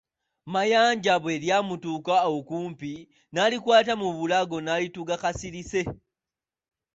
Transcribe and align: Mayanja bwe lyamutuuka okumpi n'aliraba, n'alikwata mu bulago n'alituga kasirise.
Mayanja 0.53 1.13
bwe 1.21 1.33
lyamutuuka 1.43 2.15
okumpi 2.35 2.91
n'aliraba, 3.03 3.27
n'alikwata 3.33 3.93
mu 4.01 4.07
bulago 4.17 4.57
n'alituga 4.61 5.15
kasirise. 5.23 5.81